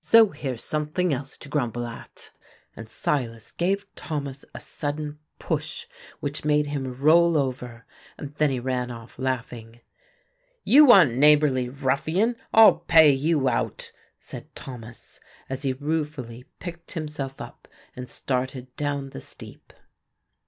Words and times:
So 0.00 0.28
here's 0.28 0.62
something 0.62 1.12
else 1.12 1.36
to 1.38 1.48
grumble 1.48 1.88
at"; 1.88 2.30
and 2.76 2.88
Silas 2.88 3.50
gave 3.50 3.84
Thomas 3.96 4.44
a 4.54 4.60
sudden 4.60 5.18
push 5.40 5.86
which 6.20 6.44
made 6.44 6.68
him 6.68 7.00
roll 7.00 7.36
over, 7.36 7.84
and 8.16 8.32
then 8.36 8.50
he 8.50 8.60
ran 8.60 8.92
off 8.92 9.18
laughing. 9.18 9.80
"You 10.62 10.86
unneighbourly 10.92 11.68
ruffian. 11.68 12.36
I'll 12.54 12.76
pay 12.76 13.10
you 13.10 13.48
out," 13.48 13.90
said 14.20 14.54
Thomas, 14.54 15.18
as 15.50 15.62
he 15.62 15.72
ruefully 15.72 16.44
picked 16.60 16.92
himself 16.92 17.40
up 17.40 17.66
and 17.96 18.08
started 18.08 18.76
down 18.76 19.10
the 19.10 19.20
steep. 19.20 19.72